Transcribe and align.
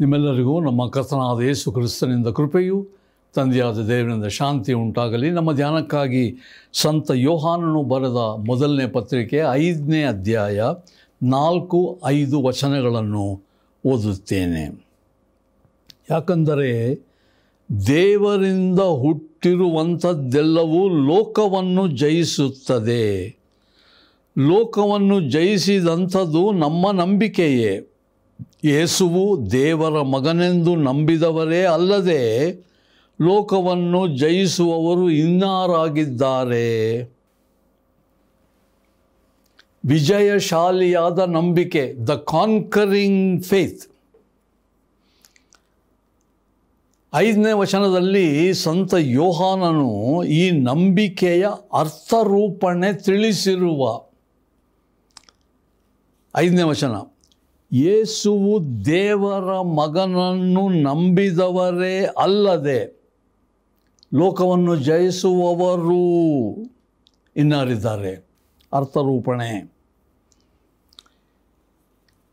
ನಿಮ್ಮೆಲ್ಲರಿಗೂ 0.00 0.60
ನಮ್ಮ 0.60 0.88
ಕರ್ತನಾದ 0.88 1.40
ಯೇಸು 1.40 1.72
ಕ್ರಿಸ್ತನಿಂದ 1.72 2.26
ಕೃಪೆಯು 2.26 2.86
ತಂದೆಯಾದ 3.34 3.78
ದೇವರಿಂದ 3.78 4.24
ಶಾಂತಿ 4.24 4.72
ಉಂಟಾಗಲಿ. 4.72 5.30
ನಮ್ಮ 5.30 5.52
ಧ್ಯಾನಕ್ಕಾಗಿ 5.52 6.36
ಸಂತ 6.72 7.10
ಯೋಹಾನನು 7.14 7.82
ಬರೆದ 7.82 8.46
ಮೊದಲನೇ 8.46 8.86
ಪತ್ರಿಕೆ 8.86 9.42
ಐದನೇ 9.52 10.04
ಅಧ್ಯಾಯ 10.04 10.62
ನಾಲ್ಕು 11.22 12.00
ಐದು 12.04 12.42
ವಚನಗಳನ್ನು 12.42 13.40
ಓದುತ್ತೇನೆ. 13.86 14.86
ಯಾಕಂದರೆ 16.10 17.00
ದೇವರಿಂದ 17.86 18.80
ಹುಟ್ಟಿರುವಂಥದ್ದೆಲ್ಲವೂ 18.80 20.88
ಲೋಕವನ್ನು 20.88 21.88
ಜಯಿಸುತ್ತದೆ. 21.88 23.36
ಲೋಕವನ್ನು 24.38 25.20
ಜಯಿಸಿದಂಥದ್ದು 25.20 26.52
ನಮ್ಮ 26.52 26.90
ನಂಬಿಕೆಯೇ. 26.90 27.95
ಯೇಸುವು 28.66 29.50
ದೇವರ 29.50 30.02
ಮಗನೆಂದು 30.02 30.76
ನಂಬಿದವರೇ 30.76 31.64
ಅಲ್ಲದೆ 31.64 32.22
ಲೋಕವನ್ನು 33.20 34.16
ಜಯಿಸುವವರು 34.16 35.10
ಇನ್ನಾರಾಗಿದ್ದಾರೆ. 35.10 36.66
ವಿಜಯಶಾಲಿಯಾದ 39.86 41.18
ನಂಬಿಕೆ 41.18 41.94
ದ 42.06 42.10
ಕಾನ್ಕರಿಂಗ್ 42.10 43.44
ಫೇತ್ 43.44 43.82
ಐದನೇ 47.14 47.52
ವಚನದಲ್ಲಿ 47.52 48.54
ಸಂತ 48.54 48.94
ಯೋಹಾನನು 48.98 50.24
ಈ 50.24 50.50
ನಂಬಿಕೆಯ 50.50 51.46
ಅರ್ಥರೂಪಣೆ 51.72 52.92
ತಿಳಿಸಿರುವ 52.92 53.82
ಐದನೇ 56.36 56.62
ವಚನ. 56.62 56.94
ಯೇಸುವು 57.72 58.84
ದೇವರ 58.84 59.60
ಮಗನನ್ನು 59.60 60.68
ನಂಬಿದವರೇ 60.68 62.06
ಅಲ್ಲದೆ 62.18 62.96
ಲೋಕವನ್ನು 64.14 64.76
ಜಯಿಸುವವರು 64.76 66.56
ಇನ್ನಾರಿದ್ದಾರೆ. 67.36 68.28
ಅರ್ಥರೂಪಣೆ. 68.72 69.76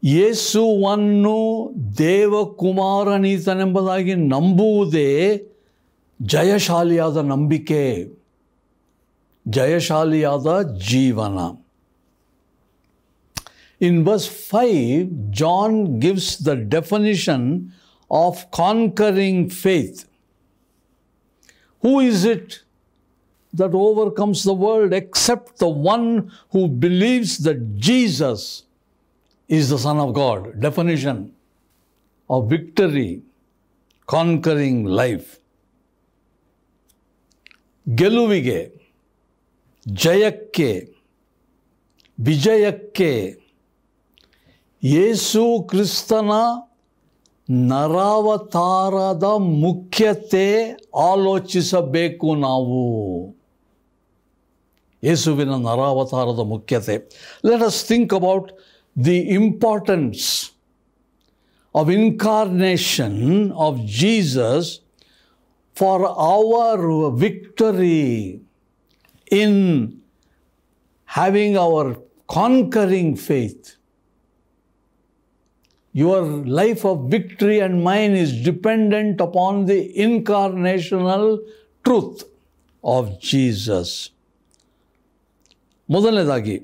ಯೇಸುವನ್ನು 0.03 1.72
ದೇವಕುಮಾರನೀತನೆಂಬುದಾಗಿ 1.97 4.16
ನಂಬುವುದೇ 4.16 5.41
ಜಯಶಾಲಿಯಾದ 6.22 7.17
ನಂಬಿಕೆ, 7.17 8.11
ಜಯಶಾಲಿಯಾದ 9.47 10.79
ಜೀವನ. 10.89 11.62
In 13.82 14.04
verse 14.04 14.27
5, 14.27 15.30
John 15.30 16.00
gives 16.00 16.38
the 16.38 16.56
definition 16.56 17.72
of 18.10 18.50
conquering 18.50 19.50
faith. 19.50 20.08
Who 21.80 22.00
is 22.00 22.24
it 22.24 22.62
that 23.52 23.74
overcomes 23.74 24.42
the 24.42 24.54
world 24.54 24.92
except 24.92 25.58
the 25.58 25.68
one 25.68 26.32
who 26.50 26.68
believes 26.68 27.38
that 27.38 27.77
Jesus 27.77 28.64
is 29.48 29.70
the 29.70 29.78
Son 29.78 29.98
of 29.98 30.12
God? 30.12 30.60
Definition 30.60 31.34
of 32.28 32.50
victory, 32.50 33.22
conquering 34.06 34.84
life. 34.84 35.28
ಗೆಲುವಿಗೆ 38.00 38.58
ಜಯಕ್ಕೆ 39.86 40.70
ವಿಜಯಕ್ಕೆ 42.18 43.10
ಯೇಸು 44.83 45.67
ಕ್ರಿಸ್ತನ 45.69 46.31
ನರಾವತಾರದ 47.49 49.23
ಮುಖ್ಯತೆ 49.37 50.71
ಆಲೋಚಿಸಬೇಕು 50.95 52.35
ನಾವು. 52.35 52.81
ಯೇಸುವಿನ 55.03 55.55
ನರಾವತಾರದ 55.55 56.39
ಮುಖ್ಯತೆ. 56.39 57.09
Let 57.45 57.63
us 57.63 57.85
think 57.85 58.13
about 58.13 58.51
the 59.05 59.17
importance 59.17 60.51
of 61.75 61.89
incarnation 61.89 63.51
of 63.51 63.79
Jesus 63.99 64.79
for 65.75 66.03
our 66.03 67.11
victory 67.11 68.11
in 69.31 69.91
having 71.07 71.57
our 71.57 71.95
conquering 72.33 73.17
faith 73.17 73.82
your 75.93 76.21
life 76.59 76.85
of 76.85 77.09
victory 77.09 77.59
and 77.59 77.83
mine 77.83 78.11
is 78.11 78.43
dependent 78.43 79.21
upon 79.21 79.65
the 79.65 79.93
incarnational 79.97 81.25
truth 81.85 82.23
of 82.83 83.19
Jesus. 83.21 84.09
ಮೊದಲನೇದಾಗಿ 85.89 86.55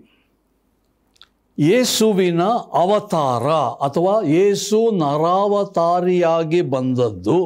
ಯೇಸುವಿನ 1.57 2.41
ಅವತಾರ 2.73 3.47
ಅಥವಾ 3.87 4.21
ಯೇಸು 4.23 4.91
ನರಾವತಾರಿಯಾಗಿ 4.91 6.61
ಬಂದದ್ದು 6.61 7.39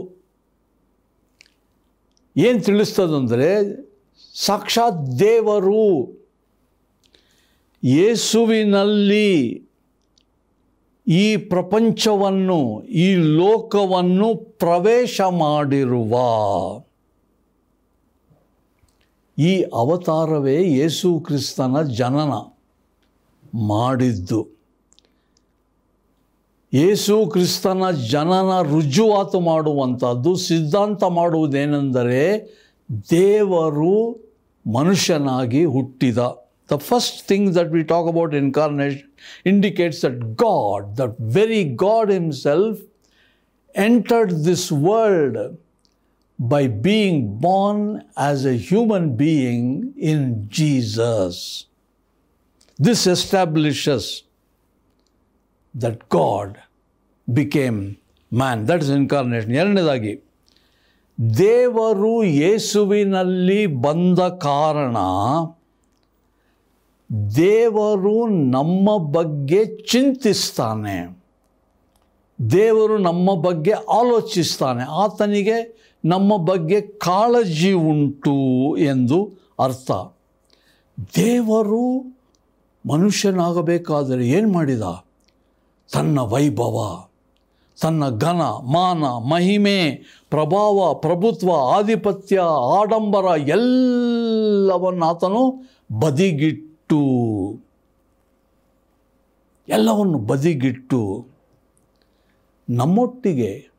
ಏನು 2.38 2.60
ತಿಳಿಸ್ತದಂದರೆ 2.60 3.50
ಸಾಕ್ಷಾತ್ 4.36 5.20
ದೇವರು 5.20 5.84
ಯೇಸುವಿನಲ್ಲಿ 7.84 9.30
ಈ 11.08 11.38
ಪ್ರಪಂಚವನ್ನು, 11.38 12.84
ಈ 12.84 13.16
ಲೋಕವನ್ನು 13.16 14.36
ಪ್ರವೇಶ 14.36 15.22
ಮಾಡಿರುವ 15.22 16.14
ಈ 19.38 19.62
ಅವತಾರವೇ 19.62 20.64
ಯೇಸು 20.64 21.20
ಕ್ರಿಸ್ತನ 21.20 21.82
ಜನನ 21.82 22.34
ಮಾಡಿದ್ದು. 23.56 24.48
ಯೇಸು 26.74 27.28
ಕ್ರಿಸ್ತನ 27.28 27.92
ಜನನ 27.92 28.62
ರುಜುವಾತು 28.62 29.40
ಮಾಡುವಂಥದ್ದು, 29.40 30.36
ಸಿದ್ಧಾಂತ 30.36 31.04
ಮಾಡುವುದೇನೆಂದರೆ 31.04 32.22
ದೇವರು 33.10 34.12
ಮನುಷ್ಯನಾಗಿ 34.74 35.66
ಹುಟ್ಟಿದ. 35.66 36.43
The 36.73 36.79
first 36.79 37.27
thing 37.27 37.53
that 37.53 37.71
we 37.71 37.83
talk 37.83 38.07
about 38.09 38.35
incarnation 38.35 39.09
indicates 39.45 40.01
that 40.03 40.37
God, 40.37 40.97
that 40.97 41.19
very 41.19 41.65
God 41.65 42.09
Himself, 42.11 42.79
entered 43.75 44.45
this 44.45 44.71
world 44.71 45.57
by 46.39 46.67
being 46.67 47.39
born 47.39 48.05
as 48.17 48.45
a 48.45 48.57
human 48.71 49.17
being 49.17 49.95
in 49.97 50.47
Jesus. 50.49 51.67
This 52.79 53.07
establishes 53.07 54.25
that 55.75 56.09
God 56.09 56.61
became 57.33 57.99
man. 58.31 58.67
That 58.67 58.83
is 58.83 58.91
incarnation. 58.91 59.51
ಎರಡನೇದಾಗಿ 59.61 60.13
ದೇವರು 61.37 62.13
ಯೇಸುವಿನಲ್ಲಿ 62.43 63.67
ಬಂದ 63.67 64.21
ಕಾರಣ 64.21 64.97
ದೇವರು 67.36 68.28
ನಮ್ಮ 68.28 68.98
ಬಗ್ಗೆ 68.98 69.66
ಚಿಂತಿಸ್ತಾನೆ. 69.66 71.24
ದೇವರು 72.52 72.98
ನಮ್ಮ 72.98 73.42
ಬಗ್ಗೆ 73.42 73.72
ಆಲೋಚಿಸ್ತಾನೆ. 73.72 74.84
ಆತನಿಗೆ 74.84 75.84
ನಮ್ಮ 76.06 76.38
ಬಗ್ಗೆ 76.38 76.82
ಕಾಳಜಿ 76.82 77.72
ಉಂಟು 77.72 78.34
ಎಂದು 78.78 79.32
ಅರ್ಥ. 79.60 79.92
ದೇವರು 81.16 82.00
ಮನುಷ್ಯನಾಗಬೇಕಾದರೆ 82.90 84.28
ಏನು 84.30 84.52
ಮಾಡಿದ? 84.52 84.82
ತನ್ನ 85.94 86.20
ವೈಭವ, 86.20 87.06
ತನ್ನ 87.82 88.18
ಘನ, 88.18 88.42
ಮಾನ, 88.42 89.04
ಮಹಿಮೆ, 89.28 89.92
ಪ್ರಭಾವ, 90.30 90.94
ಪ್ರಭುತ್ವ, 90.94 91.52
ಆಧಿಪತ್ಯ, 91.76 92.40
ಆಡಂಬರ 92.80 93.40
ಎಲ್ಲವನ್ನು 93.40 95.06
ಆತನು 95.06 95.64
ಬದಿಗಿಟ್ಟು 96.00 96.73
ಎಲ್ಲವನ್ನು 99.70 100.18
ಬದಿಗಿಟ್ಟು 100.18 101.28
ನಮ್ಮೊಟ್ಟಿಗೆ 102.70 103.70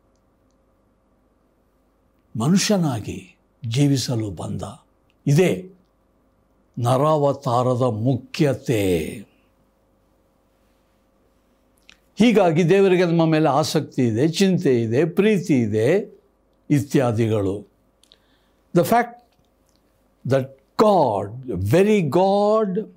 ಮನುಷ್ಯನಾಗಿ 2.38 3.36
ಜೀವಿಸಲು 3.66 4.30
ಬಂದ. 4.30 4.62
ಇದೇ 5.26 5.72
ನರಾವತಾರದ 6.78 7.82
ಮುಖ್ಯತೆ. 7.82 9.14
ಹೀಗಾಗಿ 12.18 12.68
ದೇವರಿಗೆ 12.68 13.04
ನಮ್ಮ 13.04 13.24
ಮೇಲೆ 13.24 13.48
ಆಸಕ್ತಿ 13.48 14.02
ಇದೆ, 14.02 14.28
ಚಿಂತೆ 14.28 14.82
ಇದೆ, 14.82 15.04
ಪ್ರೀತಿ 15.04 15.54
ಇದೆ, 15.54 16.18
ಇತ್ಯಾದಿಗಳು. 16.70 17.68
The 18.76 18.82
fact 18.82 19.24
that 20.30 20.63
God, 20.76 21.44
very 21.44 22.02
God, 22.02 22.90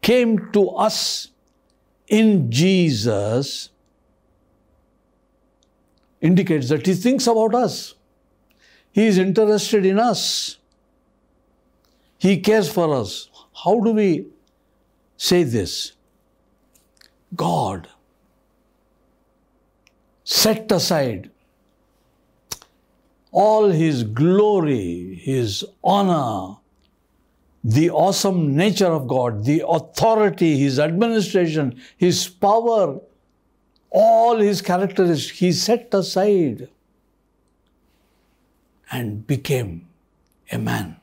came 0.00 0.50
to 0.52 0.68
us 0.70 1.28
in 2.08 2.50
Jesus 2.50 3.70
indicates 6.22 6.68
that 6.68 6.86
He 6.86 6.94
thinks 6.94 7.26
about 7.26 7.54
us. 7.54 7.94
He 8.92 9.06
is 9.06 9.18
interested 9.18 9.84
in 9.84 9.98
us. 9.98 10.58
He 12.18 12.40
cares 12.40 12.70
for 12.72 12.94
us. 12.94 13.28
How 13.64 13.80
do 13.80 13.92
we 13.92 14.26
say 15.16 15.42
this? 15.42 15.92
God 17.34 17.88
set 20.24 20.70
aside 20.70 21.30
all 23.32 23.70
His 23.70 24.04
glory, 24.04 25.20
His 25.20 25.64
honor, 25.82 26.58
the 27.64 27.90
awesome 27.90 28.56
nature 28.56 28.86
of 28.86 29.06
God, 29.06 29.44
the 29.44 29.64
authority, 29.66 30.58
His 30.58 30.78
administration, 30.78 31.80
His 31.96 32.28
power, 32.28 33.00
all 33.90 34.38
His 34.38 34.60
characteristics, 34.62 35.38
He 35.38 35.52
set 35.52 35.88
aside 35.92 36.68
and 38.90 39.26
became 39.26 39.86
a 40.50 40.58
man. 40.58 40.96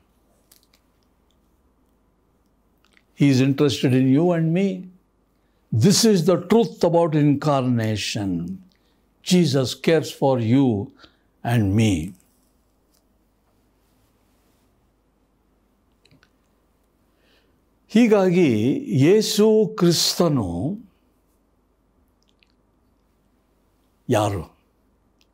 He 3.15 3.29
is 3.29 3.41
interested 3.41 3.93
in 3.93 4.07
you 4.09 4.31
and 4.31 4.53
me. 4.53 4.87
This 5.71 6.05
is 6.05 6.25
the 6.25 6.41
truth 6.47 6.83
about 6.83 7.15
incarnation. 7.15 8.63
Jesus 9.23 9.75
cares 9.75 10.11
for 10.11 10.39
you 10.39 10.91
and 11.43 11.75
me. 11.75 12.13
ಹೀಗಾಗಿ 17.91 18.79
ಯೇಸು 19.05 19.75
ಕ್ರಿಸ್ತನು 19.77 20.79
ಯಾರು? 24.09 24.57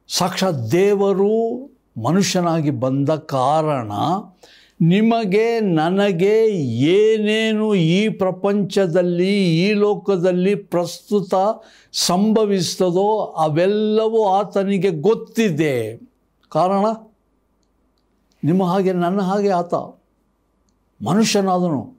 ಸಾಕ್ಷಾತ್ 0.08 0.72
ದೇವರು 0.72 1.66
ಮನುಷ್ಯನಾಗಿ 2.04 2.70
ಬಂದ 2.70 3.10
ಕಾರಣ 3.10 3.92
ನಿಮಗೆ, 4.82 5.60
ನನಗೆ 5.60 6.48
ಏನೇನು 6.86 7.76
ಈ 7.76 8.10
ಪ್ರಪಂಚದಲ್ಲಿ, 8.10 9.60
ಈ 9.60 9.74
ಲೋಕದಲ್ಲಿ 9.74 10.56
ಪ್ರಸ್ತುತ 10.56 11.34
ಸಂಭವಿಸ್ತದೋ 11.92 13.26
ಅವೆಲ್ಲವೂ 13.26 14.28
ಆತನಿಗೆ 14.28 14.90
ಗೊತ್ತಿದೆ. 14.90 16.00
ಕಾರಣ? 16.50 16.86
ನಿಮ್ಮ 18.44 18.64
ಹಾಗೆ 18.64 18.94
ನನ್ನ 18.94 19.22
ಹಾಗೆ 19.22 19.50
ಆತ 19.50 19.74
ಮನುಷ್ಯನಾದನು. 21.04 21.95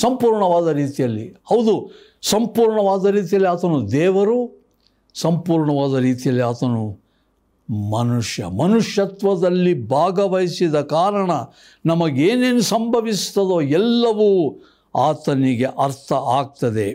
ಸಂಪೂರ್ಣವಾದ 0.00 0.68
ರೀತಿಯಲ್ಲಿ. 0.68 1.36
ಹೌದು, 1.44 1.74
ಸಂಪೂರ್ಣವಾದ 2.22 3.06
ರೀತಿಯಲ್ಲಿ 3.06 3.48
ಆತನು 3.48 3.90
ದೇವರು, 3.90 4.38
ಸಂಪೂರ್ಣವಾದ 5.14 5.94
ರೀತಿಯಲ್ಲಿ 6.00 6.42
ಆತನು 6.42 7.08
ಮನುಷ್ಯ. 7.90 8.46
ಮನುಷ್ಯತ್ವದಲ್ಲಿ 8.46 9.88
ಭಾಗವಹಿಸಿದ 9.88 10.74
ಕಾರಣ 10.80 11.30
ನಮಗೇನೇನು 11.86 12.62
ಸಂಭವಿಸ್ತದೋ 12.62 13.60
ಎಲ್ಲವೂ 13.60 14.30
ಆತನಿಗೆ 14.96 15.64
ಅರ್ಥ 15.64 16.12
ಆಗ್ತದೆ. 16.12 16.88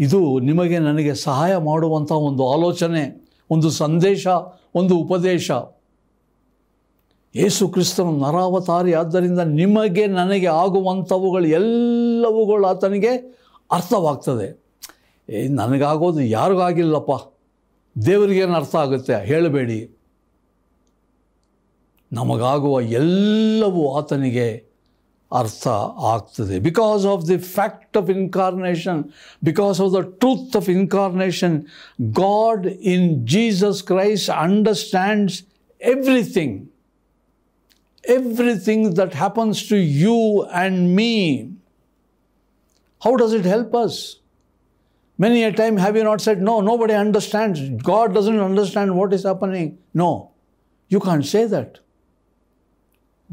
ಇದು 0.00 0.38
ನಿಮಗೆ 0.38 0.78
ನನಗೆ 0.78 1.14
ಸಹಾಯ 1.14 1.56
ಮಾಡುವಂಥ 1.56 2.12
ಒಂದು 2.12 2.52
ಆಲೋಚನೆ, 2.52 3.02
ಒಂದು 3.50 3.70
ಸಂದೇಶ, 3.70 4.26
ಒಂದು 4.74 4.96
ಉಪದೇಶ. 4.96 5.50
ಯೇಸು 7.36 7.68
ಕ್ರಿಸ್ತನು 7.68 8.18
ನರಾವತಾರಿ. 8.18 8.94
ಆದ್ದರಿಂದ 8.94 9.38
ನಿಮಗೆ 9.38 10.06
ನನಗೆ 10.06 10.46
ಆಗುವಂಥವುಗಳು 10.46 11.46
ಎಲ್ಲವುಗಳು 11.46 12.66
ಆತನಿಗೆ 12.66 13.38
ಅರ್ಥವಾಗ್ತದೆ. 13.72 14.68
ಏ, 15.30 15.48
ನನಗಾಗೋದು 15.48 16.20
ಯಾರಿಗಾಗಿಲ್ಲಪ್ಪ? 16.20 17.38
ದೇವರಿಗೇನು 18.06 18.54
ಅರ್ಥ 18.54 18.76
ಆಗುತ್ತೆ? 18.76 19.26
ಹೇಳಬೇಡಿ. 19.26 19.94
ನಮಗಾಗುವ 22.12 22.80
ಎಲ್ಲವೂ 22.80 23.96
ಆತನಿಗೆ 23.96 24.68
ಅರ್ಥ 25.32 25.68
ಆಗ್ತದೆ. 25.98 26.58
Because 26.58 27.06
of 27.06 27.28
the 27.28 27.38
fact 27.38 27.96
of 27.96 28.10
incarnation 28.10 29.04
because 29.44 29.80
of 29.80 29.92
the 29.92 30.00
truth 30.00 30.56
of 30.56 30.70
incarnation 30.70 31.62
God 32.02 32.66
in 32.66 33.28
Jesus 33.28 33.82
Christ 33.82 34.30
understands 34.30 35.42
everything 35.82 36.67
everything 38.07 38.93
that 38.95 39.13
happens 39.13 39.67
to 39.67 39.77
you 39.77 40.43
and 40.51 40.95
me. 40.95 41.53
How 43.03 43.15
does 43.15 43.33
it 43.33 43.45
help 43.45 43.73
us? 43.75 44.19
Many 45.17 45.43
a 45.43 45.51
time 45.51 45.77
have 45.77 45.95
you 45.95 46.03
not 46.03 46.21
said, 46.21 46.41
No, 46.41 46.61
nobody 46.61 46.93
understands. 46.93 47.61
God 47.83 48.13
doesn't 48.13 48.39
understand 48.39 48.95
what 48.97 49.13
is 49.13 49.23
happening. 49.23 49.77
No, 49.93 50.31
you 50.87 50.99
can't 50.99 51.25
say 51.25 51.45
that. 51.45 51.79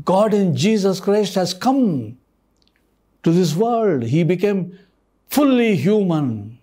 God 0.04 0.34
in 0.34 0.56
Jesus 0.56 1.00
Christ 1.00 1.34
has 1.34 1.52
come 1.52 2.18
to 3.22 3.32
this 3.32 3.54
world. 3.56 4.04
He 4.04 4.24
became 4.24 4.78
fully 5.28 5.76
human. 5.76 6.58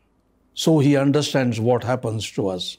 So 0.53 0.79
he 0.79 0.97
understands 0.97 1.59
what 1.59 1.83
happens 1.83 2.31
to 2.31 2.47
us. 2.47 2.77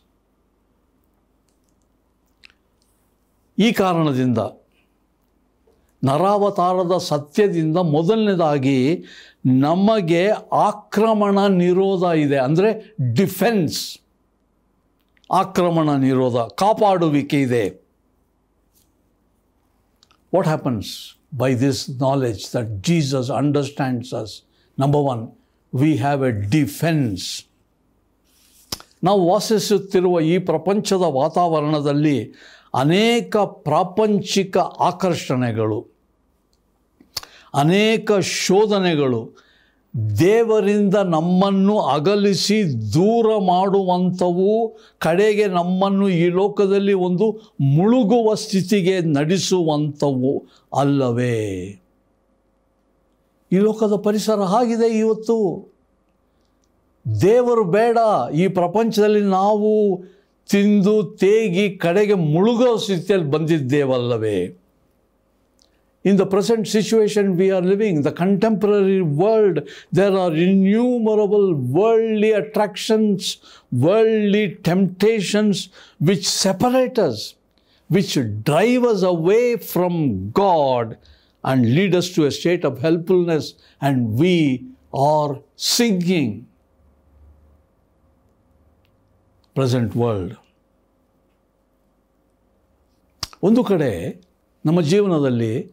ಈ 3.67 3.69
ಕಾರಣದಿಂದ 3.73 4.41
ನರಾವತಾರದ 6.04 6.98
ಸತ್ಯದಿಂದ 6.98 7.78
ಮೊದಲನೇದಾಗಿ 7.78 9.06
ನಮಗೆ 9.46 10.30
ಆಕ್ರಮಣ 10.52 11.48
ನಿರೋಧ 11.48 12.18
ಇದೆ. 12.18 12.38
ಅಂದರೆ 12.38 12.96
defence. 13.14 14.00
ಆಕ್ರಮಣ 15.32 15.90
ನಿರೋಧ, 15.90 16.36
ಕಾಪಾಡುವಿಕೆ 16.36 17.42
ಇದೆ. 17.42 17.84
What 20.36 20.48
happens 20.48 21.18
by 21.38 21.56
this 21.56 21.90
knowledge 21.90 22.56
that 22.56 22.84
Jesus 22.84 23.32
understands 23.32 24.14
us 24.14 24.44
number 24.80 25.02
one 25.02 25.30
we 25.76 25.96
have 25.96 26.28
a 26.28 26.32
defence 26.32 27.46
ನಾವು 29.04 29.30
ವಾಸಿಸುತ್ತಿರುವ 29.30 30.22
ಈ 30.22 30.38
ಪ್ರಪಂಚದ 30.38 31.02
ವಾತಾವರಣದಲ್ಲಿ 31.02 32.34
ಅನೇಕ 32.76 33.38
ಪ್ರಾಪಂಚಿಕ 33.38 34.58
ಆಕರ್ಷಣೆಗಳು. 34.58 35.93
ಅನೇಕ 37.54 38.12
ಶೋಧನೆಗಳು 38.12 39.44
ದೇವರಿಂದ 40.20 40.96
ನಮ್ಮನ್ನು 40.96 41.80
ಅಗಲಿಸಿ 41.80 42.94
ದೂರ 42.94 43.38
ಮಾಡುವಂಥವು 43.38 44.78
ಕಡೆಗೆ 44.98 45.48
ನಮ್ಮನ್ನು 45.48 46.10
ಈ 46.10 46.28
ಲೋಕದಲ್ಲಿ 46.28 46.94
ಒಂದು 46.94 47.56
ಮುಳುಗುವ 47.62 48.34
ಸ್ಥಿತಿಗೆ 48.34 49.02
ನಡೆಸುವಂಥವು 49.02 50.46
ಅಲ್ಲವೇ? 50.80 51.62
ಈ 53.52 53.56
ಲೋಕದ 53.56 53.96
ಪರಿಸರ 53.96 54.40
ಆಗಿದೆ 54.42 54.88
ಇವತ್ತು. 55.00 55.68
ದೇವರು 57.22 57.64
ಬೇಡ, 57.64 57.98
ಈ 58.36 58.48
ಪ್ರಪಂಚದಲ್ಲಿ 58.48 59.22
ನಾವು 59.22 60.02
ತಿಂದು 60.50 61.04
ತೇಗಿ 61.04 61.78
ಕಡೆಗೆ 61.78 62.14
ಮುಳುಗೋ 62.14 62.78
ಸ್ಥಿತಿಯಲ್ಲಿ 62.78 63.32
ಬಂದಿದ್ದೇವಲ್ಲವೇ? 63.32 64.63
In 66.05 66.17
the 66.17 66.27
present 66.27 66.67
situation 66.69 67.37
we 67.37 67.51
are 67.51 67.61
living, 67.61 68.03
the 68.03 68.13
contemporary 68.13 69.03
world, 69.03 69.69
there 69.93 70.17
are 70.17 70.33
innumerable 70.33 71.55
worldly 71.55 72.31
attractions, 72.33 73.39
worldly 73.73 74.45
temptations 74.63 75.69
which 75.99 76.27
separate 76.29 76.99
us, 76.99 77.35
which 77.89 78.17
drive 78.43 78.85
us 78.85 79.03
away 79.03 79.57
from 79.57 80.31
God 80.31 80.97
and 81.45 81.75
lead 81.75 81.95
us 81.95 82.11
to 82.11 82.27
a 82.27 82.31
state 82.31 82.65
of 82.65 82.81
helplessness, 82.81 83.55
and 83.81 84.15
we 84.19 84.67
are 84.93 85.41
sinking. 85.57 86.47
Present 89.55 89.95
world. 89.95 90.35
ಒಂದು 93.43 93.63
ಕಡೆ 93.65 93.91
ನಮ್ಮ 94.67 94.81
ಜೀವನದಲ್ಲಿ 94.81 95.71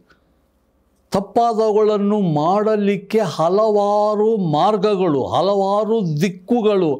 ತಪ್ಪಾದವುಗಳನ್ನು 1.11 2.17
ಮಾಡಲಿಕ್ಕೆ 2.21 3.19
ಹಲವಾರು 3.37 4.29
ಮಾರ್ಗಗಳು, 4.37 5.21
ಹಲವಾರು 5.27 5.97
ದಿಕ್ಕುಗಳು, 6.21 6.91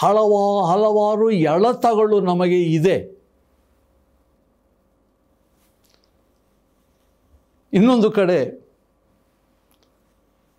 ಹಲವಾ, 0.00 0.44
ಹಲವಾರು 0.70 1.30
ಎಳತಗಳು 1.30 2.20
ನಮಗೆ 2.20 2.60
ಇದೆ. 2.78 2.96
ಇನ್ನೊಂದು 7.72 8.10
ಕಡೆ 8.10 8.38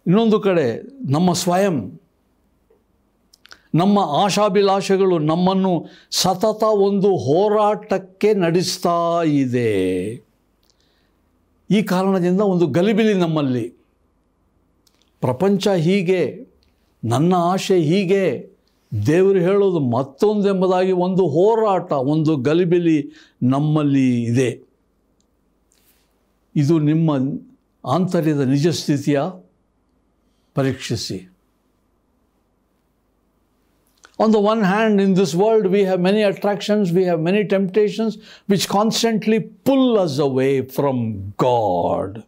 ಇನ್ನೊಂದು 0.06 0.38
ಕಡೆ 0.40 0.66
ನಮ್ಮ 1.12 1.30
ಸ್ವಯಂ, 1.34 1.78
ನಮ್ಮ 3.76 4.00
ಆಶಾಭಿಲಾಷೆಗಳು 4.24 5.16
ನಮ್ಮನ್ನು 5.32 5.72
ಸತತ 6.12 6.64
ಒಂದು 6.88 7.10
ಹೋರಾಟಕ್ಕೆ 7.18 8.30
ನಡೆಸ್ತಾ 8.34 9.00
ಇದೆ. 9.24 9.72
ಈ 11.72 11.82
ಕಾರಣದಿಂದ 11.82 12.42
ಒಂದು 12.42 12.68
ಗಲಿಬಿಲಿ 12.68 13.14
ನಮ್ಮಲ್ಲಿ. 13.14 13.70
ಪ್ರಪಂಚ 15.22 15.68
ಹೀಗೆ, 15.68 16.48
ನನ್ನ 17.04 17.34
ಆಶೆ 17.34 17.80
ಹೀಗೆ, 17.80 18.50
ದೇವರು 19.06 19.40
ಹೇಳೋದು 19.40 19.80
ಮತ್ತೊಂದೆಂಬುದಾಗಿ 19.80 20.92
ಒಂದು 20.92 21.28
ಹೋರಾಟ, 21.28 21.92
ಒಂದು 21.92 22.38
ಗಲಿಬಿಲಿ 22.38 23.12
ನಮ್ಮಲ್ಲಿ 23.44 24.24
ಇದೆ. 24.24 24.68
ಇದು 26.56 26.80
ನಿಮ್ಮ 26.80 27.12
ಆಂತರ್ಯದ 27.86 28.40
ನಿಜ 28.40 28.68
ಸ್ಥಿತಿಯ 28.68 29.22
ಪರೀಕ್ಷಿಸಿ. 30.54 31.37
On 34.20 34.32
the 34.32 34.40
one 34.40 34.64
hand, 34.64 35.00
in 35.00 35.14
this 35.14 35.36
world, 35.36 35.68
we 35.68 35.84
have 35.84 36.00
many 36.00 36.24
attractions, 36.24 36.92
we 36.92 37.04
have 37.04 37.20
many 37.20 37.46
temptations 37.46 38.18
which 38.48 38.68
constantly 38.68 39.40
pull 39.40 40.00
us 40.00 40.18
away 40.18 40.64
from 40.64 41.34
God. 41.38 42.26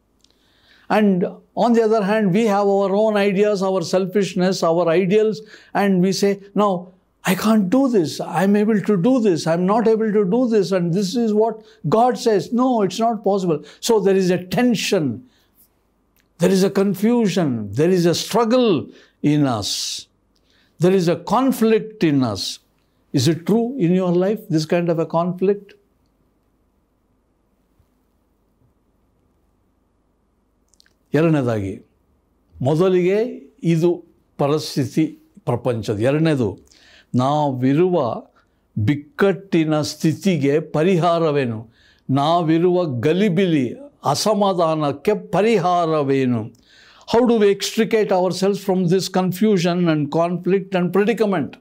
And 0.90 1.26
on 1.56 1.74
the 1.74 1.84
other 1.84 2.04
hand, 2.04 2.34
we 2.34 2.46
have 2.46 2.68
our 2.68 2.96
own 2.96 3.18
ideas, 3.18 3.64
our 3.64 3.82
selfishness, 3.82 4.64
our 4.64 4.88
ideals, 4.88 5.42
and 5.74 6.02
we 6.02 6.12
say, 6.12 6.42
No, 6.54 6.94
I 7.26 7.36
can't 7.36 7.70
do 7.70 7.88
this. 7.88 8.20
I'm 8.20 8.56
able 8.56 8.80
to 8.82 8.98
do 8.98 9.20
this. 9.20 9.46
I'm 9.46 9.66
not 9.66 9.88
able 9.88 10.12
to 10.12 10.26
do 10.26 10.48
this. 10.48 10.72
And 10.72 10.94
this 10.94 11.16
is 11.16 11.34
what 11.34 11.64
God 11.88 12.18
says. 12.18 12.52
No, 12.54 12.82
it's 12.82 13.00
not 13.00 13.24
possible. 13.24 13.64
So 13.80 14.00
there 14.00 14.16
is 14.16 14.30
a 14.32 14.44
tension, 14.44 15.28
there 16.38 16.50
is 16.50 16.64
a 16.64 16.70
confusion, 16.70 17.72
there 17.72 17.90
is 17.90 18.06
a 18.06 18.16
struggle 18.16 18.90
in 19.22 19.46
us. 19.46 20.08
There 20.80 20.94
is 20.94 21.08
a 21.10 21.18
conflict 21.18 22.04
in 22.04 22.24
us. 22.24 22.60
Is 23.14 23.28
it 23.28 23.46
true 23.46 23.78
in 23.78 23.94
your 23.94 24.14
life, 24.16 24.48
this 24.48 24.66
kind 24.66 24.90
of 24.90 25.00
a 25.00 25.06
conflict? 25.08 25.74
ಎರಡನೇದಾಗಿ 31.14 31.72
ಮೊದಲಿಗೆ 32.62 33.18
ಇದು 33.64 33.90
ಪರಿಸ್ಥಿತಿ 34.38 35.06
ಪ್ರಪಂಚದ 35.46 36.00
ಎರಡನೇದು 36.00 36.60
ನಾವಿರುವ 37.16 37.98
ಬಿಕ್ಕಟ್ಟಿನ 38.78 39.82
ಸ್ಥಿತಿಗೆ 39.82 40.60
ಪರಿಹಾರವೇನು 40.60 41.60
ನಾವಿರುವ 42.10 42.86
ಗಲಿಬಿಲಿ 43.00 43.66
ಅಸಮಾಧಾನಕ್ಕೆ 44.06 45.14
ಪರಿಹಾರವೇನು 45.32 46.42
How 47.13 47.27
do 47.27 47.35
we 47.39 47.49
extricate 47.51 48.11
ourselves 48.13 48.61
from 48.65 48.89
this 48.89 49.09
confusion 49.09 49.89
and 49.89 50.11
conflict 50.11 50.75
and 50.75 50.93
predicament? 50.93 51.57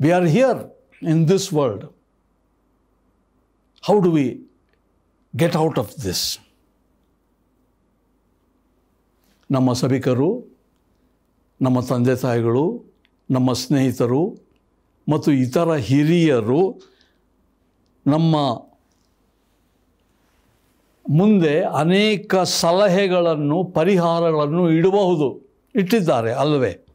We 0.00 0.10
are 0.12 0.26
here 0.26 0.58
in 1.02 1.26
this 1.26 1.52
world. 1.52 1.82
How 3.82 4.00
do 4.00 4.10
we 4.10 4.26
get 5.34 5.54
out 5.56 5.78
of 5.78 5.90
this? 5.96 6.22
ನಮ್ಮ 9.50 9.70
ಸಭಿಕರು 9.72 10.28
ನಮ್ಮ 11.60 11.78
ತಂದೆ 11.80 12.14
ತಾಯಿಗಳು 12.16 12.64
ನಮ್ಮ 13.30 13.52
ಸ್ನೇಹಿತರು 13.52 14.22
ಮತ್ತು 15.08 15.30
ಇತರ 15.44 15.74
ಹಿರಿಯರು 15.88 16.60
ನಮ್ಮ 18.06 18.36
ಮುಂದೆ 21.09 21.61
ಅನೇಕ 21.61 22.35
ಸಲಹೆಗಳನ್ನು, 22.35 23.63
ಪರಿಹಾರಗಳನ್ನು 23.63 24.71
ಇಡಬಹುದು. 24.71 25.47
ಇಟ್ಟಿದ್ದಾರೆ 25.75 26.31
ಅಲ್ಲವೇ? 26.31 26.85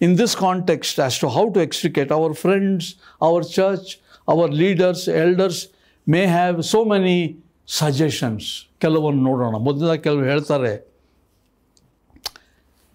In 0.00 0.18
this 0.18 0.36
context 0.36 1.00
as 1.00 1.20
to 1.20 1.28
how 1.28 1.48
to 1.48 1.60
extricate 1.60 2.12
our 2.12 2.34
friends 2.34 2.94
our 3.22 3.44
church 3.46 3.98
our 4.28 4.54
leaders 4.54 5.08
elders 5.08 5.68
may 6.08 6.26
have 6.26 6.62
so 6.62 6.84
many 6.84 7.36
suggestions 7.66 8.78
ಕೆಲವನ್ನು 8.80 9.22
ನೋಡೋಣ. 9.22 9.56
ಮೊದಲ 9.56 9.94
ಕೆಲವು 9.94 10.22
ಹೇಳ್ತಾರೆ 10.22 10.96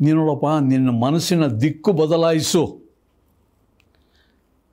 ನೀನು 0.01 0.25
ನೋಡಪ್ಪ 0.25 0.45
ನಿನ್ನ 0.45 0.89
ಮನಸ್ಸಿನ 0.89 1.47
ದಿಕ್ಕು 1.47 1.91
ಬದಲಾಯಿಸು. 1.91 2.80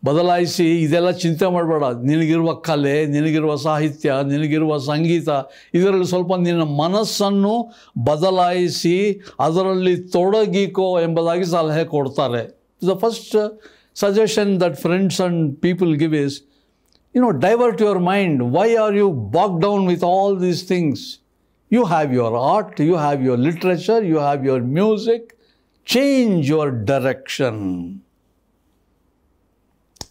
ಬದಲಾಯಿಸಿ 0.02 0.66
ಇದೆಲ್ಲ 0.84 1.10
ಚಿಂತೆ 1.22 1.46
ಮಾಡಬೇಡ. 1.54 1.84
ನಿನಗಿರುವ 2.08 2.50
ಕಲೆ, 2.68 2.96
ನಿನಗಿರುವ 3.14 3.54
ಸಾಹಿತ್ಯ, 3.64 4.14
ನಿನಗಿರುವ 4.32 4.78
ಸಂಗೀತ, 4.90 5.28
ಇದರಲ್ಲಿ 5.78 6.08
ಸ್ವಲ್ಪ 6.12 6.32
ನಿನ್ನ 6.46 6.66
ಮನಸ್ಸನ್ನು 6.82 7.54
ಬದಲಾಯಿಸಿ 8.10 8.96
ಅದರಲ್ಲಿ 9.46 9.94
ತೊಡಗಿಕೋ 10.16 10.88
ಎಂಬುದಾಗಿ 11.06 11.48
ಸಲಹೆ 11.54 11.84
ಕೊಡ್ತಾರೆ. 11.94 12.42
The 12.82 12.94
first 13.04 13.36
suggestion 13.96 14.52
that 14.60 14.76
friends 14.84 15.20
and 15.20 15.40
people 15.66 15.92
give 15.96 16.14
is 16.24 16.36
you 17.14 17.22
know 17.22 17.30
divert 17.46 17.80
your 17.82 18.02
mind 18.12 18.42
why 18.58 18.68
are 18.84 18.96
you 18.96 19.08
bog 19.38 19.56
down 19.66 19.86
with 19.92 20.04
all 20.04 20.36
these 20.40 20.62
things 20.68 21.04
you 21.70 21.82
have 21.94 22.12
your 22.18 22.36
art 22.54 22.76
you 22.80 22.94
have 22.96 23.22
your 23.28 23.42
literature 23.48 24.04
you 24.12 24.18
have 24.18 24.44
your 24.46 24.66
music 24.80 25.26
change 25.86 26.38
your 26.50 26.72
direction 26.92 27.62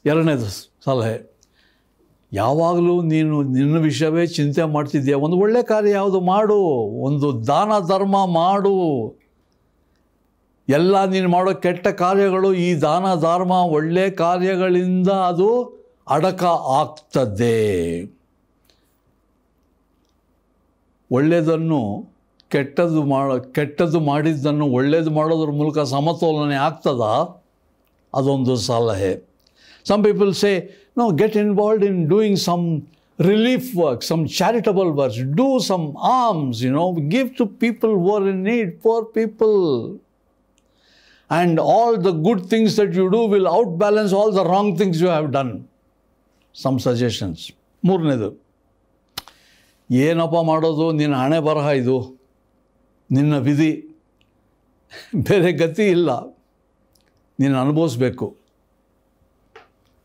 ಎರಡನೇದು 0.05 0.45
ಸಲಹೆ. 0.85 1.37
ಯಾವಾಗಲೂ 2.33 3.01
ನೀನು 3.01 3.41
ನಿನ್ನ 3.41 3.77
ವಿಷಯವೇ 3.77 4.27
ಚಿಂತೆ 4.27 4.63
ಮಾಡ್ತಿದ್ದೀಯ 4.63 5.13
ಒಂದು 5.13 5.37
ಒಳ್ಳೆ 5.37 5.63
ಕಾರ್ಯ 5.63 5.89
ಯಾವುದು 5.89 6.21
ಮಾಡು, 6.21 6.55
ಒಂದು 7.01 7.47
ದಾನ 7.47 7.71
ಧರ್ಮ 7.87 8.25
ಮಾಡು. 8.25 8.75
ಎಲ್ಲ 10.69 11.05
ನೀನು 11.05 11.29
ಮಾಡೋ 11.29 11.53
ಕೆಟ್ಟ 11.53 11.87
ಕಾರ್ಯಗಳು 11.87 12.53
ಈ 12.53 12.73
ದಾನ 12.73 13.15
ಧರ್ಮ 13.15 13.51
ಒಳ್ಳೆ 13.51 14.11
ಕಾರ್ಯಗಳಿಂದ 14.11 15.09
ಅದು 15.09 15.49
ಅಡಕ 16.09 16.43
ಆಗ್ತದೆ. 16.67 17.57
ಒಳ್ಳೆಯದನ್ನು 21.11 22.11
ಕೆಟ್ಟದ್ದು 22.49 23.03
ಮಾಡ, 23.03 23.31
ಕೆಟ್ಟದ್ದು 23.31 23.99
ಮಾಡಿದ್ದನ್ನು 23.99 24.65
ಒಳ್ಳೇದು 24.65 25.11
ಮಾಡೋದ್ರ 25.11 25.51
ಮೂಲಕ 25.51 25.79
ಸಮತೋಲನೆ 25.79 26.55
ಆಗ್ತದ? 26.55 27.01
ಅದೊಂದು 28.13 28.55
ಸಲಹೆ. 28.55 29.36
Some 29.89 30.01
people 30.07 30.33
say, 30.33 30.53
no, 30.95 31.11
get 31.11 31.35
involved 31.35 31.83
in 31.83 32.07
doing 32.13 32.35
some 32.35 32.63
relief 33.19 33.73
work, 33.73 34.03
some 34.03 34.27
charitable 34.27 34.91
work, 34.91 35.13
do 35.41 35.59
some 35.59 35.85
alms, 35.97 36.61
you 36.61 36.71
know, 36.71 36.93
give 36.93 37.35
to 37.37 37.45
people 37.45 37.91
who 37.99 38.09
are 38.15 38.27
in 38.29 38.43
need, 38.43 38.81
poor 38.81 39.05
people. 39.05 39.99
And 41.29 41.59
all 41.59 41.97
the 42.07 42.11
good 42.27 42.41
things 42.45 42.75
that 42.75 42.93
you 42.93 43.09
do 43.11 43.21
will 43.25 43.47
outbalance 43.47 44.13
all 44.13 44.31
the 44.31 44.45
wrong 44.45 44.77
things 44.77 45.01
you 45.01 45.07
have 45.07 45.31
done. 45.31 45.51
Some 46.53 46.79
suggestions. 46.87 47.39
ಮೂರನೇದು 47.87 48.29
ಏನಪ್ಪ 49.89 50.37
ಮಾಡೋದು 50.49 50.85
ನಿನ್ನ 50.99 51.15
ಹಣೆ 51.23 51.39
ಬರಹ 51.47 51.67
ಇದು 51.81 51.97
ನಿನ್ನ 53.11 53.35
ವಿಧಿ 53.47 53.71
ಬೇರೆ 55.27 55.51
ಗತಿ 55.61 55.85
ಇಲ್ಲ 55.97 56.09
ನೀನು 57.39 57.55
ಅನುಭವಿಸ್ಬೇಕು 57.63 58.27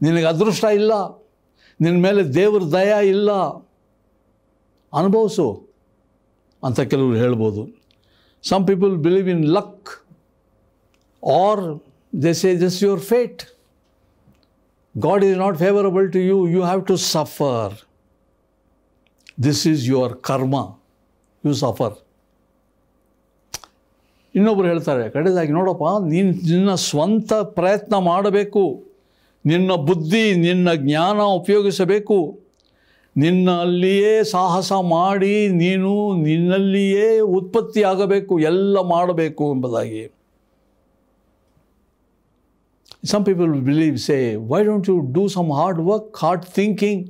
ನಿನಗೆ 0.02 0.24
ಅದೃಷ್ಟ 0.24 0.64
ಇಲ್ಲ. 0.80 0.92
ನಿನ್ನ 1.80 1.98
ಮೇಲೆ 2.02 2.22
ದೇವ್ರ 2.34 2.62
ದಯ 2.72 2.92
ಇಲ್ಲ. 3.08 3.30
ಅನುಭವಿಸು 4.92 5.46
ಅಂತ 6.62 6.80
ಕೆಲವರು 6.80 7.16
ಹೇಳ್ಬೋದು. 7.16 7.62
Some 8.42 8.66
people 8.66 8.92
believe 8.98 9.28
in 9.28 9.44
luck 9.58 9.88
or 11.22 11.64
this 12.22 12.44
is 12.46 12.60
this 12.60 12.82
your 12.82 13.00
fate 13.00 13.42
God 14.98 15.24
is 15.24 15.38
not 15.38 15.56
favourable 15.56 16.12
to 16.12 16.18
you 16.18 16.38
you 16.48 16.62
have 16.62 16.86
to 16.86 16.96
suffer 16.96 17.74
this 19.44 19.66
is 19.66 19.84
your 19.88 20.14
karma 20.30 20.56
you 21.44 21.54
suffer 21.54 21.96
ಇನ್ನೊಬ್ಬರು 24.34 24.66
ಹೇಳ್ತಾರೆ, 24.68 25.10
ಕಡೆದಾಗಿ 25.10 25.52
ನೋಡಪ್ಪ, 25.52 25.86
ನೀನು 26.12 26.30
ನಿನ್ನ 26.50 26.74
ಸ್ವಂತ 26.74 27.32
ಪ್ರಯತ್ನ 27.32 27.94
ಮಾಡಬೇಕು. 27.98 28.62
ನಿನ್ನ 29.44 29.74
ಬುದ್ಧಿ, 29.74 30.24
ನಿನ್ನ 30.36 30.68
ಜ್ಞಾನ 30.74 31.20
ಉಪಯೋಗಿಸಬೇಕು. 31.20 32.18
ನಿನ್ನಲ್ಲಿಯೇ 33.16 34.24
ಸಾಹಸ 34.24 34.72
ಮಾಡಿ 34.72 35.48
ನೀನು 35.48 35.90
ನಿನ್ನಲ್ಲಿಯೇ 36.22 37.08
ಉತ್ಪತ್ತಿಯಾಗಬೇಕು, 37.38 38.40
ಎಲ್ಲ 38.40 38.80
ಮಾಡಬೇಕು 38.94 39.46
ಎಂಬುದಾಗಿ. 39.54 40.04
Some 43.10 43.24
people 43.26 43.52
believe 43.68 43.96
say 43.98 44.16
why 44.50 44.64
don't 44.64 44.88
you 44.88 44.96
do 45.12 45.22
some 45.28 45.50
hard 45.52 45.80
work 45.80 46.10
hard 46.18 46.44
thinking 46.58 47.02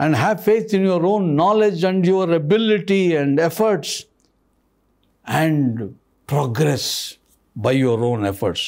and 0.00 0.16
have 0.16 0.38
faith 0.38 0.74
in 0.74 0.84
your 0.84 1.04
own 1.04 1.26
knowledge 1.36 1.84
and 1.84 2.06
your 2.06 2.30
ability 2.30 3.02
and 3.16 3.40
efforts 3.40 3.94
and 5.26 5.78
progress 6.28 6.88
by 7.56 7.74
your 7.76 8.00
own 8.00 8.24
efforts 8.26 8.66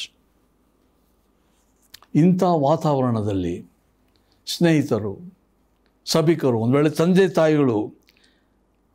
ಇಂಥ 2.21 2.43
ವಾತಾವರಣದಲ್ಲಿ 2.67 3.55
ಸ್ನೇಹಿತರು, 4.47 5.13
ಸಭಿಕರು, 6.05 6.57
ಒಂದು 6.59 6.75
ವೇಳೆ 6.77 6.89
ತಂದೆ 6.89 7.25
ತಾಯಿಗಳು 7.29 7.79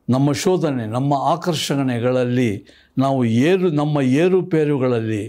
ನಮ್ಮ 0.08 0.32
ಶೋಧನೆ, 0.32 0.84
ನಮ್ಮ 0.86 1.12
ಆಕರ್ಷಣೆಗಳಲ್ಲಿ 1.34 2.50
ನಾವು 2.98 3.20
ಏರು, 3.24 3.68
ನಮ್ಮ 3.80 3.96
ಏರುಪೇರುಗಳಲ್ಲಿ 4.22 5.22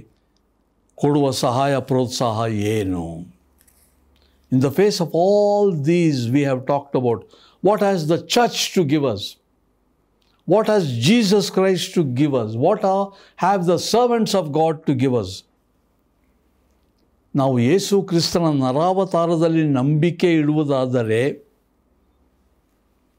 ಕೊಡುವ 0.98 1.26
ಸಹಾಯ, 1.44 1.74
ಪ್ರೋತ್ಸಾಹ 1.90 2.38
ಏನು? 2.76 3.06
In 4.52 4.62
the 4.64 4.70
face 4.80 4.98
of 5.02 5.14
all 5.26 5.72
these 5.86 6.20
we 6.34 6.42
have 6.44 6.62
talked 6.68 6.98
about 7.02 7.24
what 7.64 7.84
has 7.84 8.04
the 8.12 8.18
church 8.36 8.62
to 8.76 8.84
give 8.84 9.06
us 9.14 9.26
what 10.48 10.70
has 10.70 10.88
Jesus 11.08 11.50
Christ 11.52 11.90
to 11.98 12.04
give 12.22 12.36
us 12.44 12.54
what 12.66 12.86
are 12.94 13.06
have 13.38 13.62
the 13.72 13.76
servants 13.94 14.36
of 14.42 14.50
God 14.60 14.80
to 14.90 14.96
give 15.04 15.16
us 15.24 15.34
ನಾವು 17.36 17.60
ಯೇಸು 17.60 18.02
ಕ್ರಿಸ್ತನ 18.02 18.42
ನರಾವತಾರದಲ್ಲಿ 18.42 19.64
ನಂಬಿಕೆ 19.64 20.34
ಇಡುವುದಾದರೆ 20.34 21.54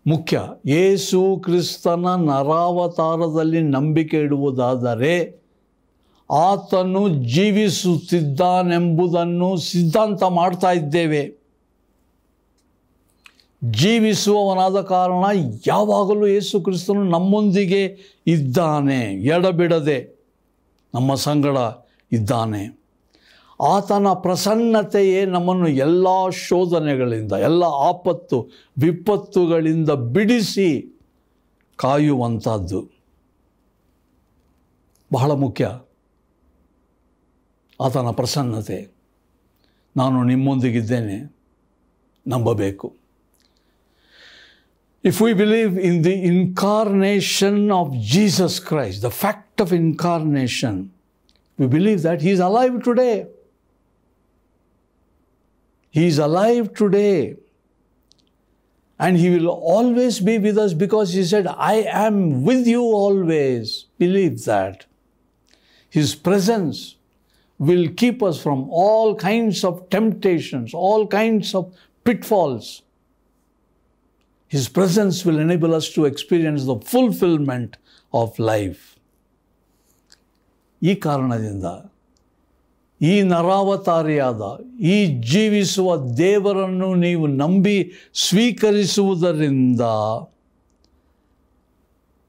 ಮುಖ್ಯ, 0.06 0.40
ಯೇಸು 0.66 1.36
ಕ್ರಿಸ್ತನ 1.36 2.14
ನರಾವತಾರದಲ್ಲಿ 2.14 3.62
ನಂಬಿಕೆ 3.62 4.18
ಇಡುವುದಾದರೆ 4.18 5.44
ಆತನು 6.30 7.08
ಜೀವಿಸುತ್ತಿದ್ದಾನೆಂಬುದನ್ನು 7.08 9.56
ಸಿದ್ಧಾಂತ 9.56 10.22
ಮಾಡ್ತಾ 10.22 10.72
ಇದ್ದೇವೆ. 10.72 11.44
ಜೀವಿಸುವವನಾದ 13.70 14.80
ಕಾರಣ 14.80 15.24
ಯಾವಾಗಲೂ 15.66 16.26
ಯೇಸು 16.26 16.60
ಕ್ರಿಸ್ತನು 16.60 17.04
ನಮ್ಮೊಂದಿಗೆ 17.04 17.98
ಇದ್ದಾನೆ, 18.26 19.24
ಎಡಬಿಡದೆ 19.24 20.28
ನಮ್ಮ 20.94 21.14
ಸಂಗಡ 21.14 21.56
ಇದ್ದಾನೆ. 22.12 22.83
ಆತನ 23.60 24.06
ಪ್ರಸನ್ನತೆಯೇ 24.08 25.24
ನಮ್ಮನ್ನು 25.24 25.68
ಎಲ್ಲ 25.68 26.28
ಶೋಧನೆಗಳಿಂದ, 26.28 27.32
ಎಲ್ಲ 27.32 27.64
ಆಪತ್ತು, 27.64 28.48
ವಿಪತ್ತುಗಳಿಂದ 28.78 29.90
ಬಿಡಿಸಿ 29.90 31.00
ಕಾಯುವಂಥದ್ದು. 31.76 32.90
ಬಹಳ 35.12 35.30
ಮುಖ್ಯ. 35.30 35.70
ಆತನ 37.80 38.10
ಪ್ರಸನ್ನತೆ. 38.10 38.94
ನಾನು 39.96 40.24
ನಿಮ್ಮೊಂದಿಗಿದ್ದೇನೆ. 40.24 41.36
ನಂಬಬೇಕು. 42.28 42.96
If 45.04 45.22
we 45.22 45.32
believe 45.32 45.80
in 45.80 46.04
the 46.04 46.12
incarnation 46.12 47.70
of 47.70 48.12
Jesus 48.12 48.60
Christ 48.60 49.02
the 49.02 49.08
fact 49.08 49.62
of 49.62 49.72
incarnation 49.72 50.90
we 51.60 51.66
believe 51.66 52.02
that 52.02 52.22
is 52.22 52.40
alive 52.40 52.82
today 52.82 53.33
He 55.93 56.07
is 56.07 56.19
alive 56.19 56.73
today. 56.73 57.37
And 58.99 59.17
He 59.17 59.29
will 59.29 59.47
always 59.47 60.19
be 60.19 60.37
with 60.37 60.57
us 60.57 60.73
because 60.73 61.13
He 61.13 61.23
said, 61.23 61.47
I 61.47 61.75
am 62.07 62.43
with 62.43 62.67
you 62.67 62.81
always. 62.81 63.85
Believe 63.97 64.43
that. 64.45 64.85
His 65.89 66.15
presence 66.15 66.95
will 67.57 67.89
keep 67.89 68.21
us 68.21 68.41
from 68.41 68.69
all 68.69 69.15
kinds 69.15 69.63
of 69.63 69.89
temptations, 69.89 70.73
all 70.73 71.07
kinds 71.07 71.55
of 71.55 71.73
pitfalls. 72.03 72.83
His 74.47 74.67
presence 74.67 75.25
will 75.25 75.39
enable 75.39 75.75
us 75.75 75.89
to 75.93 76.05
experience 76.05 76.65
the 76.65 76.79
fulfillment 76.93 77.77
of 78.13 78.39
life. 78.39 78.83
ಈ 80.89 80.93
ಕಾರಣದಿಂದ 80.95 81.65
ಈ 83.04 83.14
ನರಾವತಾರಿಯಾದ, 83.22 84.42
ಈ 84.80 84.96
ಜೀವಿಸುವ 85.20 85.96
ದೇವರನ್ನು 86.16 86.88
ನೀವು 86.94 87.26
ನಂಬಿ 87.26 87.78
ಸ್ವೀಕರಿಸುವುದರಿಂದ 88.14 89.80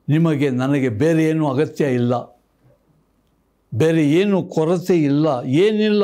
ನಿಮಗೆ, 0.08 0.50
ನನಗೆ 0.50 0.90
ಬೇರೆ 0.90 1.24
ಏನೂ 1.24 1.46
ಅಗತ್ಯ 1.50 1.86
ಇಲ್ಲ. 1.94 2.14
ಬೇರೆ 3.72 4.04
ಏನು 4.12 4.38
ಕೊರತೆ 4.44 4.98
ಇಲ್ಲ, 5.12 5.28
ಏನಿಲ್ಲ. 5.64 6.04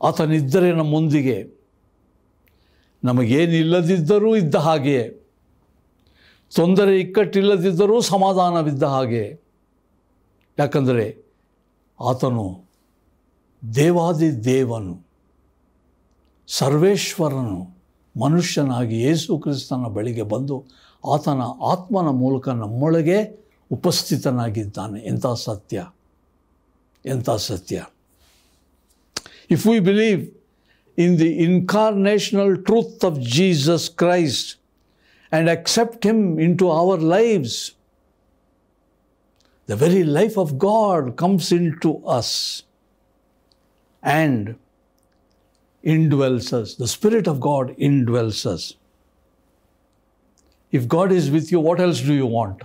ಆತನಿದ್ದರೆ 0.00 0.70
ನಮ್ಮೊಂದಿಗೆ 0.72 1.38
ನಮಗೇನಿಲ್ಲದಿದ್ದರೂ 3.04 4.30
ಇದ್ದ 4.36 4.54
ಹಾಗೆಯೇ. 4.54 5.04
ತೊಂದರೆ 6.52 7.00
ಇಕ್ಕಟ್ಟಿಲ್ಲದಿದ್ದರೂ 7.00 7.96
ಸಮಾಧಾನವಿದ್ದ 8.00 8.82
ಹಾಗೆ 8.82 9.24
ಯಾಕಂದರೆ 10.58 11.23
ಆತನು 12.00 12.64
ದೇವಾದಿ 13.74 14.44
ದೇವನು 14.44 15.00
ಸರ್ವೇಶ್ವರನು 16.48 17.74
ಮನುಷ್ಯನಾಗಿ 18.20 19.02
ಯೇಸು 19.02 19.38
ಕ್ರಿಸ್ತನ 19.38 19.76
ಬಳಿಗೆ 19.76 20.22
ಬಂದು 20.22 20.64
ಆತನ 21.14 21.40
ಆತ್ಮನ 21.62 22.08
ಮೂಲಕ 22.08 22.48
ನಮ್ಮೊಳಗೆ 22.48 23.46
ಉಪಸ್ಥಿತನಾಗಿದ್ದಾನೆ. 23.72 25.00
ಎಂಥ 25.00 25.26
ಸತ್ಯ? 25.26 25.86
ಎಂಥ 27.06 27.30
ಸತ್ಯ? 27.30 27.86
If 29.50 29.66
we 29.66 29.78
believe 29.78 30.30
in 30.98 31.16
the 31.16 31.38
incarnational 31.38 32.54
truth 32.54 33.10
of 33.10 33.18
Jesus 33.18 33.82
Christ 34.02 34.58
and 35.32 35.48
accept 35.48 36.06
Him 36.06 36.38
into 36.38 36.62
our 36.62 37.02
lives, 37.02 37.73
the 39.67 39.75
very 39.75 40.03
life 40.03 40.37
of 40.37 40.57
God 40.57 41.15
comes 41.15 41.51
into 41.51 42.03
us 42.05 42.63
and 44.03 44.55
indwells 45.83 46.51
us. 46.53 46.75
The 46.75 46.87
Spirit 46.87 47.27
of 47.27 47.39
God 47.39 47.75
indwells 47.77 48.45
us. 48.45 48.73
If 50.73 50.87
God 50.87 51.11
is 51.11 51.31
with 51.31 51.51
you, 51.51 51.59
what 51.59 51.79
else 51.79 52.01
do 52.01 52.13
you 52.13 52.25
want? 52.25 52.61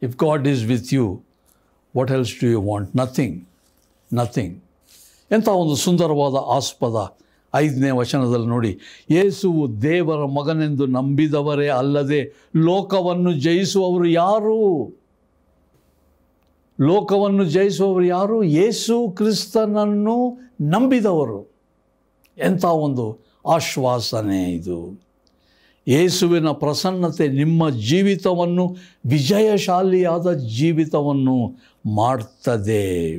If 0.00 0.16
God 0.16 0.46
is 0.46 0.66
with 0.66 0.92
you, 0.92 1.22
what 1.94 2.10
else 2.10 2.32
do 2.34 2.48
you 2.48 2.60
want? 2.60 2.94
Nothing. 2.94 3.32
Nothing. 4.10 4.52
ಎಂಥ 5.30 5.48
ಒಂದು 5.62 5.74
ಸುಂದರವಾದ 5.76 6.36
ಆಸ್ಪದ 6.54 6.96
ಐದನೇ 7.54 7.90
ವಚನದಲ್ಲಿ 7.98 8.48
ನೋಡಿ 8.54 8.70
ಯೇಸುವು 9.16 9.64
ದೇವರ 9.82 10.22
ಮಗನೆಂದು 10.38 10.84
ನಂಬಿದವರೇ 10.96 11.68
ಅಲ್ಲದೆ 11.80 12.20
ಲೋಕವನ್ನು 12.68 13.32
ಜಯಿಸುವವರು 13.46 14.06
ಯಾರು 14.22 14.56
ಲೋಕವನ್ನು 16.81 17.45
ಜಯಿಸುವವರು 17.45 18.05
ಯಾರು? 18.05 18.43
ಯೇಸು 18.43 19.09
ಕ್ರಿಸ್ತನನ್ನು 19.09 20.39
ನಂಬಿದವರು. 20.61 21.53
ಎಂಥ 22.37 22.65
ಒಂದು 22.65 23.19
ಆಶ್ವಾಸನೆ 23.47 24.51
ಇದು. 24.51 25.01
ಯೇಸುವಿನ 25.87 26.49
ಪ್ರಸನ್ನತೆ 26.49 27.27
ನಿಮ್ಮ 27.27 27.69
ಜೀವಿತವನ್ನು 27.69 28.75
ವಿಜಯಶಾಲಿಯಾದ 29.05 30.33
ಜೀವಿತವನ್ನು 30.33 31.61
ಮಾಡ್ತದೆ. 31.85 33.17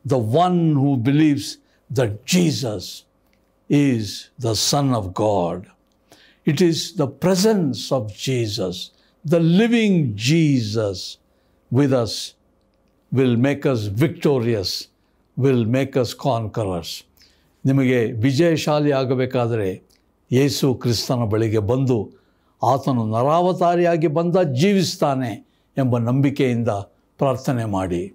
the 0.09 0.19
one 0.19 0.75
who 0.83 0.97
believes 1.09 1.47
that 1.97 2.11
Jesus 2.37 3.06
is 3.71 4.31
the 4.39 4.55
Son 4.55 4.95
of 4.95 5.15
God? 5.15 5.67
It 6.47 6.61
is 6.61 6.93
the 6.93 7.07
presence 7.07 7.93
of 7.93 8.15
Jesus, 8.15 8.93
the 9.25 9.41
living 9.41 10.15
Jesus 10.17 11.19
with 11.71 11.93
us, 11.93 12.35
will 13.13 13.37
make 13.37 13.67
us 13.67 13.87
victorious, 13.87 14.89
will 15.37 15.65
make 15.65 15.97
us 15.97 16.15
conquerors. 16.15 17.05
ನಿಮಗೆ 17.65 18.13
ವಿಜಯಶಾಲಿ 18.13 18.93
ಆಗಬೇಕಾದರೆ 18.93 19.83
ಯೇಸು 20.33 20.75
ಕ್ರಿಸ್ತನ 20.75 21.25
ಬಳಿಗೆ 21.25 21.59
ಬಂದು 21.59 22.11
ಆತನು 22.63 23.07
ನರಾವತಾರಿಯಾಗಿ 23.07 24.07
ಬಂದ 24.07 24.37
ಜೀವಿಸ್ತಾನೆ 24.37 25.33
ಎಂಬ 25.79 25.99
ನಂಬಿಕೆಯಿಂದ 25.99 26.69
ಪ್ರಾರ್ಥನೆ 27.19 27.65
ಮಾಡಿ 27.65 28.15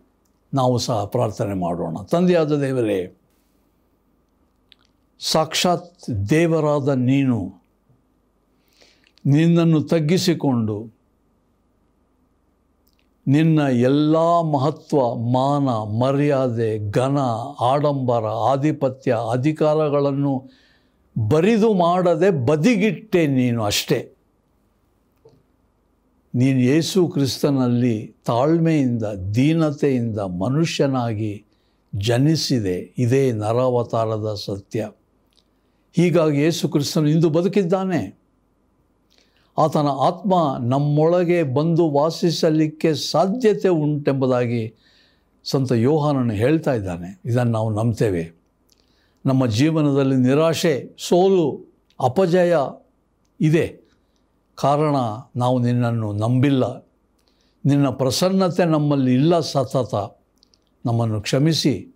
ನಾವು 0.54 0.78
ಸಹ 0.78 1.06
ಪ್ರಾರ್ಥನೆ 1.06 1.54
ಮಾಡೋಣ 1.54 1.98
ತಂದೆಯಾದ 2.12 2.62
ದೇವರೇ 2.62 3.21
ಸಾಕ್ಷಾತ್ 5.24 6.30
ದೇವರಾದ 6.30 6.88
ನೀನು. 6.88 7.54
ನಿನ್ನನ್ನು 9.26 9.82
ತಗ್ಗಿಸಿಕೊಂಡು 9.82 11.02
ನಿನ್ನ 13.28 13.60
ಎಲ್ಲ 13.60 14.18
ಮಹತ್ವ, 14.42 15.16
ಮಾನ, 15.16 15.70
ಮರ್ಯಾದೆ, 16.00 16.90
ಘನ, 16.92 17.18
ಆಡಂಬರ, 17.60 18.26
ಆಧಿಪತ್ಯ, 18.26 19.18
ಅಧಿಕಾರಗಳನ್ನು 19.32 20.52
ಬರಿದು 21.30 21.74
ಮಾಡದೆ 21.74 22.46
ಬದಿಗಿಟ್ಟೆ 22.46 23.28
ನೀನು 23.28 23.64
ಅಷ್ಟೇ. 23.64 24.12
ನೀನು 26.36 26.60
ಯೇಸು 26.60 27.08
ಕ್ರಿಸ್ತನಲ್ಲಿ 27.08 28.16
ತಾಳ್ಮೆಯಿಂದ, 28.26 29.04
ದೀನತೆಯಿಂದ 29.04 30.20
ಮನುಷ್ಯನಾಗಿ 30.20 31.46
ಜನಿಸಿದೆ. 31.96 32.94
ಇದೇ 32.98 33.32
ನರಾವತಾರದ 33.32 34.34
ಸತ್ಯ. 34.46 34.90
ಹೀಗಾಗಿ 35.94 36.42
ಯೇಸು 36.42 36.70
ಕ್ರಿಸ್ತನು 36.70 37.08
ಇಂದು 37.10 37.30
ಬದುಕಿದ್ದಾನೆ. 37.30 38.22
ಆತನ 39.58 39.88
ಆತ್ಮ 39.88 40.58
ನಮ್ಮೊಳಗೆ 40.60 41.44
ಬಂದು 41.44 41.90
ವಾಸಿಸಲಿಕ್ಕೆ 41.90 42.94
ಸಾಧ್ಯತೆ 42.94 43.68
ಉಂಟೆಂಬುದಾಗಿ 43.68 44.76
ಸಂತ 45.44 45.72
ಯೋಹಾನನು 45.72 46.34
ಹೇಳ್ತಾ 46.34 46.74
ಇದ್ದಾನೆ. 46.74 47.22
ಇದನ್ನು 47.26 47.52
ನಾವು 47.52 47.70
ನಂಬ್ತೇವೆ. 47.70 48.42
ನಮ್ಮ 49.26 49.48
ಜೀವನದಲ್ಲಿ 49.48 50.16
ನಿರಾಶೆ, 50.16 50.96
ಸೋಲು, 51.00 51.74
ಅಪಜಯ 52.00 52.56
ಇದೆ. 53.42 53.82
ಕಾರಣ 54.56 54.96
ನಾವು 55.36 55.60
ನಿನ್ನನ್ನು 55.60 56.14
ನಂಬಿಲ್ಲ. 56.14 56.78
ನಿನ್ನ 57.66 57.90
ಪ್ರಸನ್ನತೆ 57.90 58.66
ನಮ್ಮಲ್ಲಿ 58.66 59.14
ಇಲ್ಲ 59.14 59.40
ಸತತ. 59.40 60.22
ನಮ್ಮನ್ನು 60.86 61.22
ಕ್ಷಮಿಸಿ. 61.22 61.96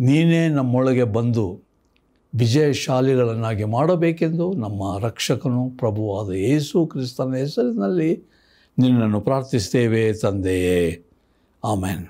ನೀನೇ 0.00 0.48
ನಮ್ಮೊಳಗೆ 0.48 1.04
ಬಂದು 1.04 1.65
ವಿಜಯಶಾಲಿಗಳನ್ನಾಗಿ 2.38 3.64
ಮಾಡಬೇಕೆಂದು 3.64 4.52
ನಮ್ಮ 4.52 4.98
ರಕ್ಷಕನು 5.00 5.70
ಪ್ರಭುವಾದ 5.78 6.30
ಯೇಸು 6.30 6.86
ಕ್ರಿಸ್ತನ 6.86 7.34
ಹೆಸರಿನಲ್ಲಿ 7.34 8.24
ನಿನ್ನನ್ನು 8.78 9.20
ಪ್ರಾರ್ಥಿಸ್ತೇವೆ 9.20 10.12
ತಂದೆಯೇ. 10.12 11.02
ಆಮೇನ್. 11.64 12.06